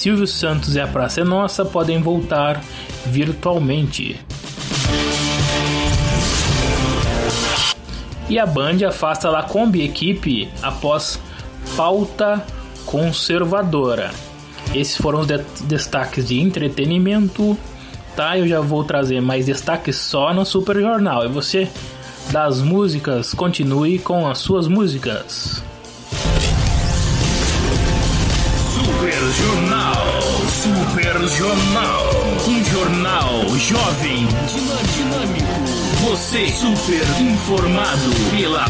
Silvio 0.00 0.26
Santos 0.26 0.76
e 0.76 0.80
a 0.80 0.86
Praça 0.86 1.20
é 1.20 1.24
Nossa 1.24 1.62
podem 1.62 2.00
voltar 2.00 2.58
virtualmente. 3.04 4.18
E 8.26 8.38
a 8.38 8.46
Band 8.46 8.78
afasta 8.88 9.28
Lacombe 9.28 9.84
equipe 9.84 10.50
após 10.62 11.20
pauta 11.76 12.42
conservadora. 12.86 14.10
Esses 14.74 14.96
foram 14.96 15.20
os 15.20 15.26
de 15.26 15.36
destaques 15.64 16.28
de 16.28 16.40
entretenimento, 16.40 17.54
tá? 18.16 18.38
Eu 18.38 18.48
já 18.48 18.60
vou 18.62 18.82
trazer 18.84 19.20
mais 19.20 19.44
destaques 19.44 19.96
só 19.96 20.32
no 20.32 20.46
Super 20.46 20.80
Jornal. 20.80 21.26
E 21.26 21.28
você 21.28 21.68
das 22.32 22.62
músicas, 22.62 23.34
continue 23.34 23.98
com 23.98 24.26
as 24.26 24.38
suas 24.38 24.66
músicas. 24.66 25.62
Super 29.00 29.32
Jornal, 29.32 29.94
Super 30.62 31.26
Jornal, 31.26 32.10
um 32.46 32.64
jornal 32.66 33.48
jovem, 33.56 34.26
dinâmico, 34.94 35.46
você 36.04 36.46
super 36.50 37.22
informado 37.22 38.10
pela 38.30 38.66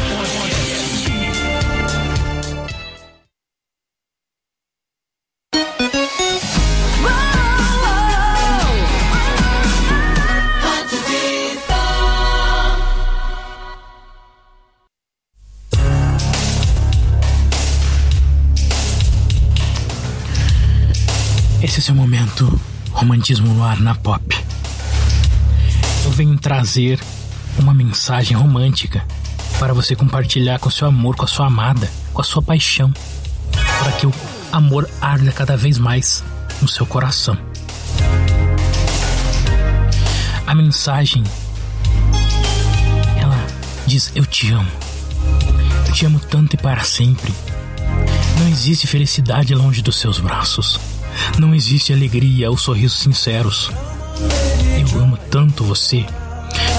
romantismo 22.91 23.53
no 23.53 23.63
ar 23.63 23.79
na 23.79 23.95
pop. 23.95 24.23
Eu 26.03 26.11
venho 26.11 26.37
trazer 26.37 26.99
uma 27.57 27.73
mensagem 27.73 28.35
romântica 28.35 29.05
para 29.59 29.73
você 29.73 29.95
compartilhar 29.95 30.59
com 30.59 30.69
seu 30.69 30.87
amor, 30.87 31.15
com 31.15 31.25
a 31.25 31.27
sua 31.27 31.47
amada, 31.47 31.89
com 32.13 32.21
a 32.21 32.23
sua 32.23 32.41
paixão, 32.41 32.91
para 33.79 33.91
que 33.93 34.07
o 34.07 34.13
amor 34.51 34.89
arda 34.99 35.31
cada 35.31 35.55
vez 35.55 35.77
mais 35.77 36.23
no 36.61 36.67
seu 36.67 36.85
coração. 36.85 37.37
A 40.45 40.55
mensagem 40.55 41.23
ela 43.17 43.37
diz 43.85 44.11
eu 44.15 44.25
te 44.25 44.51
amo. 44.51 44.71
Eu 45.87 45.93
te 45.93 46.05
amo 46.05 46.19
tanto 46.19 46.55
e 46.55 46.57
para 46.57 46.83
sempre. 46.83 47.33
Não 48.39 48.47
existe 48.47 48.87
felicidade 48.87 49.53
longe 49.53 49.81
dos 49.81 49.99
seus 49.99 50.19
braços. 50.19 50.79
Não 51.37 51.55
existe 51.55 51.93
alegria 51.93 52.49
ou 52.49 52.57
sorrisos 52.57 52.99
sinceros. 52.99 53.71
Eu 54.79 54.99
amo 54.99 55.17
tanto 55.29 55.63
você 55.63 56.05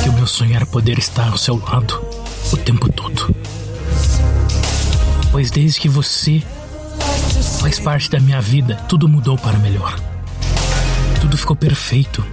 que 0.02 0.08
o 0.08 0.12
meu 0.12 0.26
sonho 0.26 0.54
era 0.54 0.66
poder 0.66 0.98
estar 0.98 1.28
ao 1.28 1.38
seu 1.38 1.56
lado 1.56 2.00
o 2.52 2.56
tempo 2.56 2.90
todo. 2.92 3.34
Pois 5.30 5.50
desde 5.50 5.80
que 5.80 5.88
você 5.88 6.42
faz 7.60 7.78
parte 7.78 8.10
da 8.10 8.20
minha 8.20 8.40
vida, 8.40 8.76
tudo 8.88 9.08
mudou 9.08 9.38
para 9.38 9.58
melhor. 9.58 9.98
Tudo 11.20 11.38
ficou 11.38 11.56
perfeito. 11.56 12.24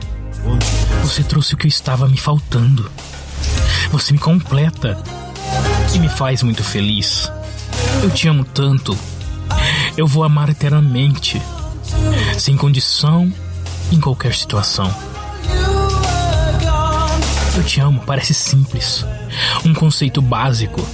Você 1.03 1.23
trouxe 1.23 1.53
o 1.53 1.57
que 1.57 1.67
estava 1.67 2.07
me 2.07 2.17
faltando. 2.17 2.89
Você 3.91 4.13
me 4.13 4.19
completa 4.19 5.01
e 5.93 5.99
me 5.99 6.09
faz 6.09 6.43
muito 6.43 6.63
feliz. 6.63 7.31
Eu 8.03 8.09
te 8.09 8.27
amo 8.27 8.43
tanto. 8.43 8.97
Eu 9.97 10.07
vou 10.07 10.23
amar 10.23 10.49
eternamente, 10.49 11.41
sem 12.37 12.55
condição, 12.55 13.31
em 13.91 13.99
qualquer 13.99 14.33
situação. 14.33 14.93
Eu 17.55 17.63
te 17.63 17.79
amo 17.81 18.01
parece 18.05 18.33
simples, 18.33 19.05
um 19.65 19.73
conceito 19.73 20.21
básico, 20.21 20.85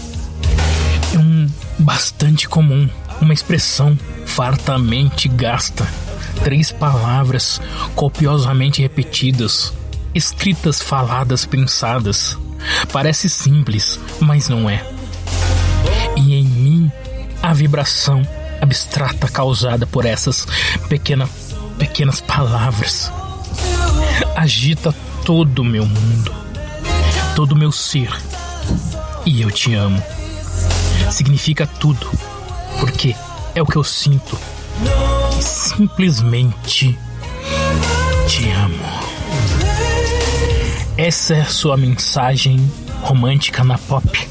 um 1.16 1.48
bastante 1.78 2.48
comum, 2.48 2.90
uma 3.22 3.34
expressão 3.34 3.98
fartamente 4.26 5.28
gasta, 5.28 5.88
três 6.44 6.72
palavras 6.72 7.62
copiosamente 7.96 8.82
repetidas, 8.82 9.74
escritas, 10.14 10.82
faladas, 10.82 11.46
pensadas. 11.46 12.38
Parece 12.92 13.30
simples, 13.30 14.00
mas 14.20 14.50
não 14.50 14.70
é. 14.70 14.84
E 16.18 16.34
em 16.34 16.46
mim 16.46 16.92
a 17.44 17.54
vibração 17.54 18.26
abstrata 18.66 19.28
causada 19.30 19.88
por 19.88 20.06
essas 20.06 20.46
pequena, 20.90 21.30
pequenas 21.78 22.20
palavras 22.20 23.12
agita 24.36 24.94
todo 25.24 25.60
o 25.60 25.66
meu 25.66 25.86
mundo, 25.86 26.34
todo 27.36 27.54
o 27.54 27.58
meu 27.58 27.72
ser. 27.72 28.12
E 29.26 29.42
eu 29.42 29.50
te 29.50 29.74
amo. 29.74 30.02
Significa 31.10 31.66
tudo, 31.66 32.10
porque 32.80 33.16
é 33.54 33.62
o 33.62 33.66
que 33.66 33.76
eu 33.76 33.84
sinto. 33.84 34.38
Simplesmente 35.40 36.98
te 38.28 38.52
amo. 38.52 38.86
Essa 40.98 41.36
é 41.36 41.42
a 41.42 41.46
sua 41.46 41.78
mensagem 41.78 42.72
romântica 43.02 43.64
na 43.64 43.78
pop. 43.78 44.28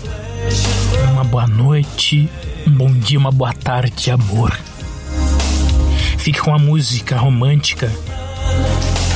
Uma 1.12 1.24
boa 1.24 1.46
noite, 1.46 2.28
um 2.66 2.70
bom 2.70 2.92
dia, 2.92 3.18
uma 3.18 3.30
boa 3.30 3.52
tarde, 3.52 4.10
amor. 4.10 4.58
Fique 6.18 6.40
com 6.40 6.54
a 6.54 6.58
música 6.58 7.16
romântica 7.16 7.92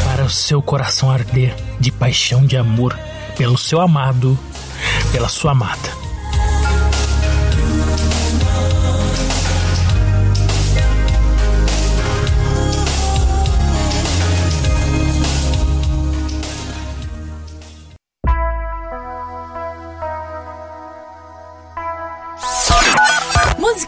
para 0.04 0.24
o 0.24 0.30
seu 0.30 0.60
coração 0.60 1.10
arder 1.10 1.54
de 1.80 1.90
paixão, 1.90 2.44
de 2.44 2.56
amor 2.56 2.98
pelo 3.36 3.56
seu 3.56 3.80
amado, 3.80 4.38
pela 5.12 5.28
sua 5.28 5.52
amada. 5.52 6.07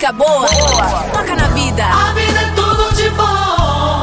Música 0.01 0.12
boa, 0.14 0.48
boa. 0.48 1.03
toca 1.12 1.36
na 1.36 1.48
vida. 1.48 1.84
A 1.84 2.12
vida 2.14 2.40
é 2.40 2.51
tudo 2.53 2.94
de 2.96 3.11
bom. 3.11 4.01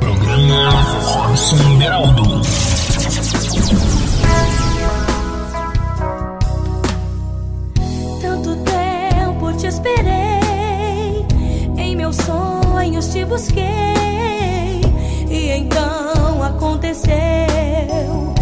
Programa 0.00 0.70
Robson 1.04 1.78
Beraldo. 1.78 2.42
Tanto 8.20 8.56
tempo 8.56 9.52
te 9.52 9.68
esperei, 9.68 11.24
em 11.76 11.94
meus 11.94 12.16
sonhos 12.16 13.06
te 13.06 13.24
busquei, 13.24 14.82
e 15.30 15.50
então 15.50 16.42
aconteceu 16.42 18.35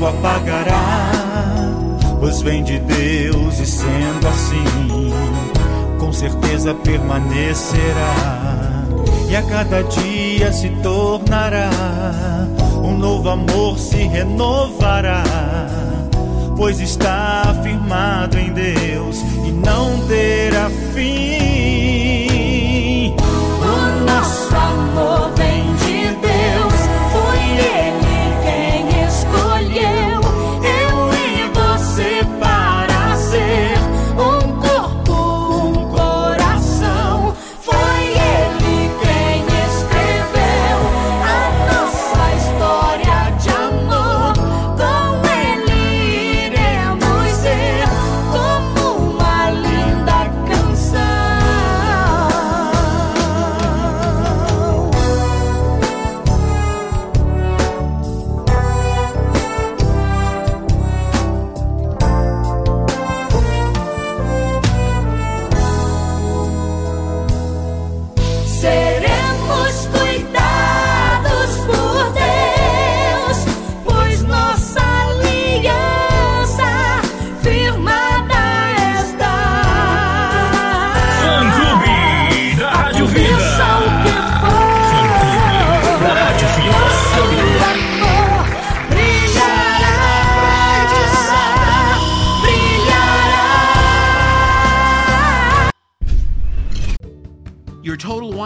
tempo 0.00 0.06
apagará. 0.06 1.12
Pois 2.18 2.40
vem 2.42 2.64
de 2.64 2.78
Deus 2.78 3.60
e 3.60 3.66
sendo 3.66 4.26
assim, 4.26 5.12
com 5.98 6.10
certeza 6.12 6.74
permanecerá. 6.74 8.14
E 9.28 9.36
a 9.36 9.42
cada 9.42 9.82
dia 9.82 10.52
se 10.52 10.70
tornará, 10.82 11.70
um 12.82 12.96
novo 12.98 13.28
amor 13.28 13.78
se 13.78 13.98
renovará. 14.08 15.22
Pois 16.56 16.80
está 16.80 17.54
firmado 17.62 18.38
em 18.38 18.52
Deus 18.52 19.20
e 19.46 19.52
não 19.52 20.00
terá 20.06 20.68
fim. 20.92 22.30
O 23.62 24.04
nosso 24.04 24.54
amor 24.54 25.30
vem 25.36 25.59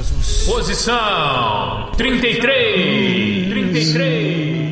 Jesus. 0.00 0.44
Posição 0.46 1.90
33. 1.96 3.50
33. 3.50 4.70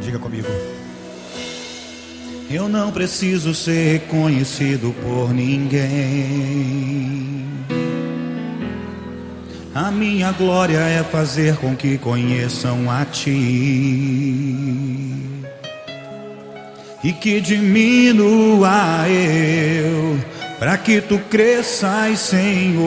Diga 0.00 0.18
comigo. 0.20 0.46
Eu 2.48 2.68
não 2.68 2.92
preciso 2.92 3.52
ser 3.52 3.94
reconhecido 3.94 4.94
por 5.02 5.34
ninguém. 5.34 5.82
A 9.74 9.90
minha 9.90 10.30
glória 10.32 10.78
é 10.78 11.02
fazer 11.02 11.56
com 11.56 11.74
que 11.74 11.98
conheçam 11.98 12.88
a 12.90 13.04
Ti. 13.06 13.30
E 17.02 17.12
que 17.12 17.40
diminua 17.40 19.08
eu, 19.08 20.20
para 20.62 20.78
que 20.78 21.00
Tu 21.00 21.18
cresças, 21.18 22.20
Senhor, 22.20 22.86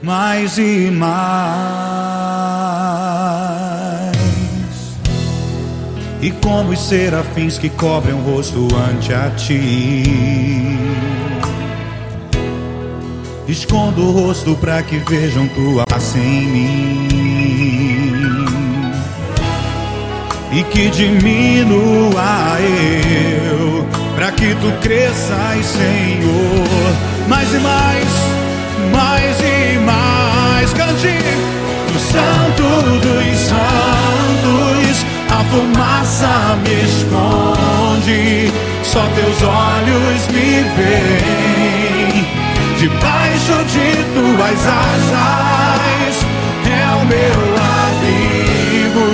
mais 0.00 0.56
e 0.56 0.88
mais. 0.92 1.16
E 6.22 6.30
como 6.30 6.70
os 6.70 6.78
serafins 6.78 7.58
que 7.58 7.68
cobrem 7.68 8.14
o 8.14 8.18
rosto 8.18 8.68
ante 8.88 9.12
a 9.12 9.28
Ti. 9.30 10.04
Escondo 13.48 14.02
o 14.02 14.12
rosto 14.12 14.54
para 14.54 14.80
que 14.84 14.98
vejam 14.98 15.48
tua 15.48 15.84
face 15.90 16.20
em 16.20 16.46
mim. 16.46 17.08
E 20.52 20.62
que 20.62 20.88
diminua 20.88 22.60
eu, 22.60 23.35
para 24.26 24.32
que 24.32 24.54
tu 24.56 24.72
cresças, 24.80 25.64
Senhor. 25.64 26.96
Mais 27.28 27.52
e 27.54 27.58
mais, 27.58 28.08
mais 28.92 29.36
e 29.40 29.78
mais. 29.78 30.72
Cante 30.72 31.18
no 31.92 32.00
Santo 32.00 32.98
dos 33.00 33.38
Santos. 33.38 35.06
A 35.30 35.44
fumaça 35.44 36.56
me 36.62 36.74
esconde, 36.84 38.52
só 38.82 39.06
teus 39.14 39.42
olhos 39.42 40.26
me 40.32 40.64
veem. 40.76 42.26
Debaixo 42.78 43.64
de 43.64 43.88
tuas 44.14 44.66
asas 44.66 46.26
é 46.66 46.94
o 46.94 47.04
meu 47.06 47.38
abrigo, 47.86 49.06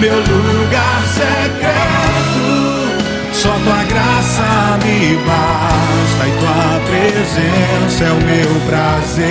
meu 0.00 0.16
lugar 0.16 1.02
secreto. 1.08 2.03
Tua 3.64 3.82
graça 3.84 4.78
me 4.84 5.16
basta 5.24 6.28
e 6.28 6.32
tua 6.38 6.80
presença 6.84 8.04
é 8.04 8.12
o 8.12 8.20
meu 8.20 8.60
prazer. 8.68 9.24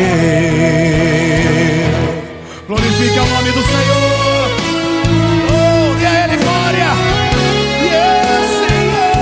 Glorifique 2.68 3.20
o 3.20 3.26
nome 3.28 3.52
do 3.52 3.62
Senhor. 3.62 4.50
Oh, 5.52 5.94
a 6.04 6.10
Ele 6.24 6.38
glória. 6.38 6.92
Yeah, 7.84 8.42
Senhor. 8.58 9.22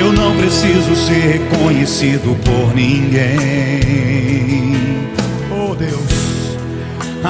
Eu 0.00 0.08
não 0.14 0.30
preciso 0.34 0.96
ser 0.96 1.40
reconhecido 1.40 2.34
por 2.42 2.74
ninguém. 2.74 4.16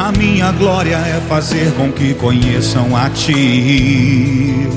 A 0.07 0.13
minha 0.13 0.53
glória 0.53 0.95
é 0.95 1.21
fazer 1.29 1.73
com 1.73 1.91
que 1.91 2.15
conheçam 2.15 2.97
a 2.97 3.11
Ti. 3.11 4.69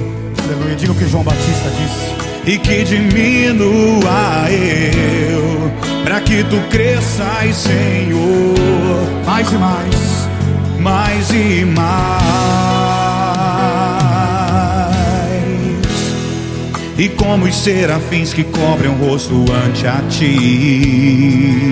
Aleluia. 0.43 0.75
Diga 0.75 0.91
o 0.91 0.95
que 0.95 1.07
João 1.07 1.23
Batista 1.23 1.69
disse. 1.69 2.15
E 2.51 2.57
que 2.57 2.83
diminua 2.83 4.49
eu, 4.49 5.71
para 6.03 6.19
que 6.21 6.43
tu 6.45 6.59
cresças, 6.71 7.55
Senhor. 7.57 8.55
Mais 9.23 9.51
e 9.51 9.55
mais, 9.55 10.27
mais 10.79 11.29
e 11.29 11.63
mais. 11.63 12.19
E 16.97 17.07
como 17.09 17.45
os 17.45 17.55
serafins 17.55 18.33
que 18.33 18.43
cobrem 18.43 18.89
o 18.89 18.95
rosto 18.95 19.45
ante 19.67 19.85
a 19.85 20.01
Ti. 20.09 21.69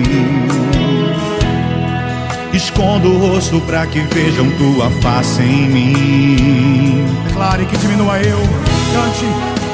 Escondo 2.58 3.12
o 3.12 3.18
rosto 3.18 3.60
para 3.60 3.86
que 3.86 4.00
vejam 4.00 4.50
tua 4.58 4.90
face 5.00 5.40
em 5.40 5.68
mim. 5.68 7.06
Declare 7.28 7.64
que 7.64 7.76
diminua 7.76 8.18
eu, 8.18 8.40
cante. 8.92 9.26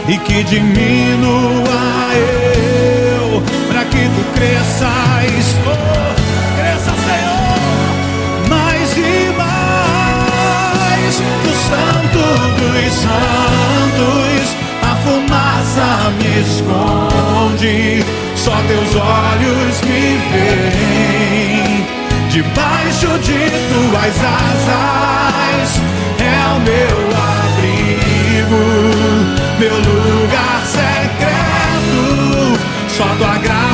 E 0.07 0.18
que 0.18 0.45
diminua 0.45 1.64
eu, 2.12 3.43
para 3.68 3.87
que 3.87 3.97
tu 3.97 4.22
cresças. 4.35 5.57
Oh, 5.64 6.14
cresça, 6.59 6.93
Senhor, 7.07 8.51
mais 8.51 8.93
e 8.99 9.32
mais. 9.39 11.14
Do 11.43 11.53
Santo 11.64 12.20
dos 12.61 12.93
Santos, 12.93 14.45
a 14.82 14.95
fumaça 14.97 15.89
me 16.18 16.32
esconde. 16.43 18.05
Só 18.37 18.55
teus 18.68 18.95
olhos 18.95 19.80
me 19.80 20.18
veem. 20.30 22.04
Debaixo 22.35 23.16
de 23.20 23.49
tuas 23.49 24.16
asas 24.24 25.80
é 26.18 26.35
o 26.49 26.59
meu 26.62 26.99
abrigo, 27.47 28.64
meu 29.61 29.76
lugar 29.76 30.66
secreto. 30.66 32.59
Só 32.89 33.05
tua 33.18 33.39
graça. 33.39 33.64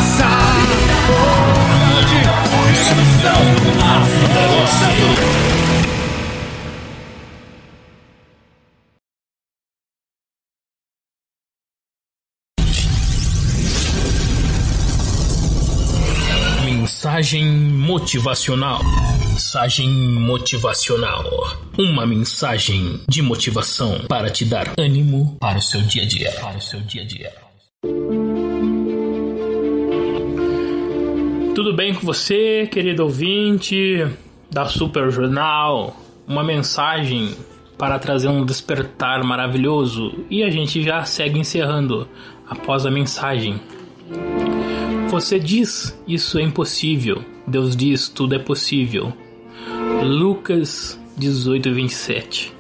Mensagem 17.21 17.45
motivacional. 17.45 18.81
Mensagem 19.29 19.91
motivacional. 19.91 21.23
Uma 21.79 22.07
mensagem 22.07 22.99
de 23.07 23.21
motivação 23.21 24.07
para 24.09 24.31
te 24.31 24.47
dar 24.47 24.73
ânimo 24.79 25.37
para 25.39 25.59
o 25.59 25.61
seu 25.61 25.83
dia 25.83 26.05
a 26.05 26.07
dia. 26.07 26.33
Para 26.41 26.57
o 26.57 26.61
seu 26.63 26.81
dia 26.81 27.03
a 27.03 27.05
dia. 27.05 27.31
Tudo 31.55 31.75
bem 31.75 31.93
com 31.93 32.01
você, 32.07 32.67
querido 32.73 33.03
ouvinte 33.03 34.09
da 34.51 34.65
Super 34.65 35.11
Jornal? 35.11 35.95
Uma 36.27 36.43
mensagem 36.43 37.37
para 37.77 37.99
trazer 37.99 38.29
um 38.29 38.47
despertar 38.47 39.23
maravilhoso 39.23 40.25
e 40.31 40.43
a 40.43 40.49
gente 40.49 40.83
já 40.83 41.05
segue 41.05 41.39
encerrando 41.39 42.09
após 42.49 42.87
a 42.87 42.91
mensagem. 42.91 43.61
Você 45.11 45.41
diz 45.41 45.99
isso 46.07 46.39
é 46.39 46.43
impossível. 46.43 47.25
Deus 47.45 47.75
diz 47.75 48.09
tudo 48.09 48.37
é 48.37 48.39
possível. 48.39 49.13
Lucas 50.05 51.01
18, 51.17 51.75
27. 51.75 52.55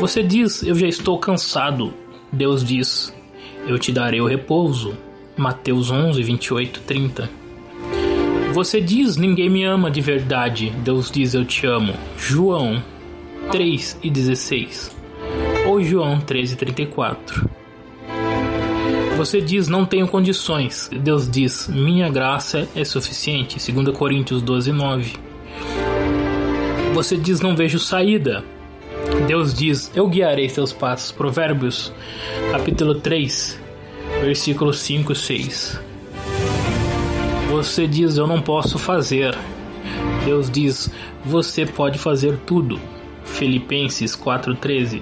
Você 0.00 0.24
diz 0.24 0.64
eu 0.64 0.74
já 0.74 0.88
estou 0.88 1.16
cansado. 1.20 1.94
Deus 2.32 2.64
diz 2.64 3.14
eu 3.64 3.78
te 3.78 3.92
darei 3.92 4.20
o 4.20 4.26
repouso. 4.26 4.98
Mateus 5.36 5.88
11, 5.88 6.20
28, 6.20 6.80
30. 6.80 7.30
Você 8.52 8.80
diz 8.80 9.16
ninguém 9.16 9.48
me 9.48 9.62
ama 9.62 9.88
de 9.88 10.00
verdade. 10.00 10.70
Deus 10.82 11.12
diz 11.12 11.32
eu 11.32 11.44
te 11.44 11.64
amo. 11.64 11.94
João 12.18 12.82
3 13.52 14.00
e 14.02 14.10
16. 14.10 14.90
Ou 15.68 15.80
João 15.80 16.20
13, 16.20 16.56
34. 16.56 17.61
Você 19.22 19.40
diz 19.40 19.68
não 19.68 19.84
tenho 19.84 20.08
condições. 20.08 20.90
Deus 20.92 21.30
diz 21.30 21.68
minha 21.68 22.10
graça 22.10 22.68
é 22.74 22.84
suficiente. 22.84 23.72
2 23.72 23.96
Coríntios 23.96 24.42
12, 24.42 24.72
9. 24.72 25.12
Você 26.92 27.16
diz 27.16 27.40
não 27.40 27.54
vejo 27.54 27.78
saída. 27.78 28.44
Deus 29.28 29.54
diz 29.54 29.92
eu 29.94 30.08
guiarei 30.08 30.48
seus 30.48 30.72
passos. 30.72 31.12
Provérbios 31.12 31.92
capítulo 32.50 32.96
3, 32.96 33.60
versículos 34.22 34.80
5 34.80 35.12
e 35.12 35.14
6. 35.14 35.80
Você 37.48 37.86
diz 37.86 38.16
eu 38.16 38.26
não 38.26 38.42
posso 38.42 38.76
fazer. 38.76 39.38
Deus 40.24 40.50
diz 40.50 40.90
você 41.24 41.64
pode 41.64 41.96
fazer 41.96 42.40
tudo. 42.44 42.80
Filipenses 43.24 44.16
4:13. 44.16 45.00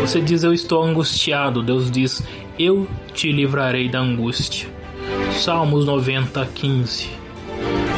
Você 0.00 0.20
diz 0.20 0.42
eu 0.42 0.52
estou 0.52 0.82
angustiado. 0.82 1.62
Deus 1.62 1.90
diz 1.90 2.22
eu 2.58 2.86
te 3.12 3.30
livrarei 3.30 3.88
da 3.88 4.00
angústia. 4.00 4.68
Salmos 5.32 5.84
90:15. 5.84 7.08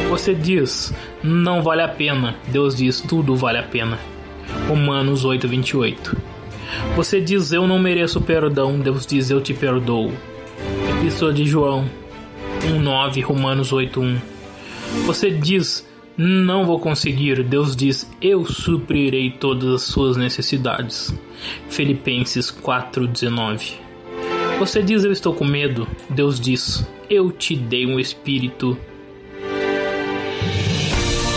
Você 0.09 0.33
diz 0.33 0.93
não 1.23 1.61
vale 1.61 1.81
a 1.81 1.87
pena. 1.87 2.35
Deus 2.47 2.75
diz 2.75 3.01
tudo 3.01 3.35
vale 3.35 3.57
a 3.59 3.63
pena. 3.63 3.99
Romanos 4.67 5.23
8:28. 5.23 6.17
Você 6.95 7.21
diz 7.21 7.51
eu 7.51 7.67
não 7.67 7.79
mereço 7.79 8.19
perdão. 8.21 8.79
Deus 8.79 9.05
diz 9.05 9.29
eu 9.29 9.41
te 9.41 9.53
perdoo. 9.53 10.11
Epístola 10.97 11.33
de 11.33 11.45
João 11.45 11.85
1:9, 12.63 13.21
Romanos 13.21 13.71
8:1. 13.71 14.17
Você 15.05 15.29
diz 15.31 15.87
não 16.17 16.65
vou 16.65 16.79
conseguir. 16.79 17.43
Deus 17.43 17.75
diz 17.75 18.09
eu 18.21 18.43
suprirei 18.45 19.31
todas 19.31 19.73
as 19.73 19.81
suas 19.83 20.17
necessidades. 20.17 21.13
Filipenses 21.69 22.51
4:19. 22.51 23.88
Você 24.59 24.83
diz 24.83 25.03
eu 25.03 25.11
estou 25.11 25.33
com 25.33 25.45
medo. 25.45 25.87
Deus 26.09 26.39
diz 26.39 26.85
eu 27.09 27.31
te 27.31 27.55
dei 27.55 27.85
um 27.85 27.99
espírito 27.99 28.77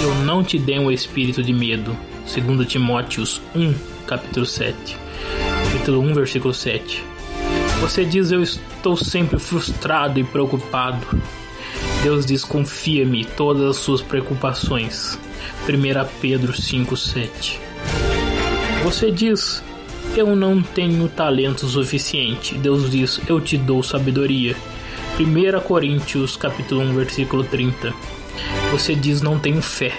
eu 0.03 0.13
não 0.17 0.43
te 0.43 0.59
dei 0.59 0.81
um 0.81 0.91
espírito 0.91 1.43
de 1.43 1.53
medo. 1.53 1.97
Segundo 2.27 2.65
Timóteos 2.65 3.41
1, 3.55 3.73
capítulo 4.05 4.45
7. 4.45 4.97
Capítulo 5.65 6.01
1, 6.01 6.15
versículo 6.15 6.53
7. 6.53 7.05
Você 7.81 8.05
diz 8.05 8.33
eu 8.33 8.43
estou 8.43 8.97
sempre 8.97 9.39
frustrado 9.39 10.19
e 10.19 10.25
preocupado. 10.25 11.07
Deus 12.03 12.27
diz 12.27 12.43
confia-me 12.43 13.25
todas 13.25 13.71
as 13.71 13.77
suas 13.77 14.03
preocupações. 14.03 15.17
1 15.69 16.21
Pedro 16.21 16.53
5, 16.53 16.97
7. 16.97 17.61
Você 18.83 19.13
diz 19.13 19.63
eu 20.17 20.37
não 20.37 20.63
tenho 20.63 21.09
talento 21.09 21.67
suficiente. 21.67 22.55
Deus 22.57 22.91
diz 22.91 23.21
eu 23.27 23.41
te 23.41 23.57
dou 23.57 23.83
sabedoria. 23.83 24.55
1 25.19 25.61
Coríntios 25.61 26.37
capítulo 26.37 26.83
1, 26.83 26.95
versículo 26.95 27.45
30. 27.45 27.93
Você 28.71 28.95
diz 28.95 29.23
não 29.23 29.39
tenho 29.39 29.63
fé. 29.63 29.93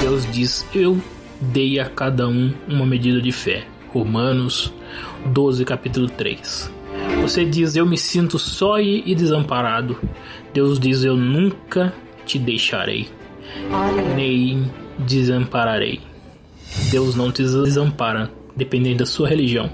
Deus 0.00 0.26
diz 0.30 0.66
eu 0.74 1.00
dei 1.40 1.78
a 1.78 1.88
cada 1.88 2.28
um 2.28 2.52
uma 2.68 2.86
medida 2.86 3.20
de 3.20 3.32
fé. 3.32 3.64
Romanos 3.88 4.72
12, 5.26 5.64
capítulo 5.64 6.08
3. 6.08 6.70
Você 7.20 7.44
diz 7.44 7.76
eu 7.76 7.86
me 7.86 7.98
sinto 7.98 8.38
só 8.38 8.80
e 8.80 9.14
desamparado. 9.14 9.98
Deus 10.52 10.78
diz 10.78 11.04
eu 11.04 11.16
nunca 11.16 11.94
te 12.24 12.38
deixarei, 12.38 13.08
nem 14.14 14.70
desampararei. 14.98 16.00
Deus 16.90 17.14
não 17.14 17.30
te 17.30 17.42
desampara, 17.42 18.30
dependendo 18.56 18.98
da 18.98 19.06
sua 19.06 19.28
religião. 19.28 19.70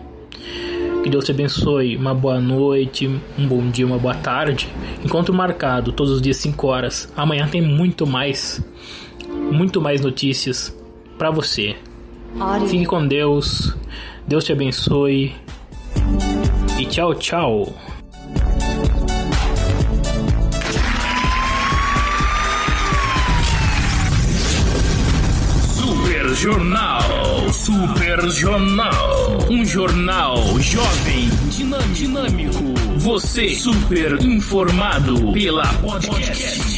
Que 1.02 1.10
Deus 1.10 1.24
te 1.24 1.30
abençoe. 1.30 1.96
Uma 1.96 2.14
boa 2.14 2.40
noite, 2.40 3.06
um 3.38 3.46
bom 3.46 3.70
dia, 3.70 3.86
uma 3.86 3.98
boa 3.98 4.14
tarde. 4.14 4.68
Encontro 5.04 5.32
marcado 5.32 5.92
todos 5.92 6.12
os 6.12 6.20
dias 6.20 6.36
5 6.38 6.66
horas. 6.66 7.12
Amanhã 7.16 7.46
tem 7.48 7.62
muito 7.62 8.06
mais, 8.06 8.62
muito 9.50 9.80
mais 9.80 10.00
notícias 10.00 10.76
para 11.16 11.30
você. 11.30 11.76
Fique 12.68 12.84
com 12.84 13.06
Deus. 13.06 13.74
Deus 14.26 14.44
te 14.44 14.52
abençoe. 14.52 15.34
E 16.78 16.84
tchau, 16.86 17.14
tchau. 17.14 17.74
Super 25.74 26.28
Jornal. 26.34 27.17
Super 27.58 28.30
Jornal. 28.30 29.38
Um 29.50 29.64
jornal 29.64 30.38
jovem, 30.60 31.28
dinâmico. 31.92 32.62
Você 32.98 33.48
super 33.56 34.24
informado 34.24 35.32
pela 35.32 35.66
podcast. 35.74 36.77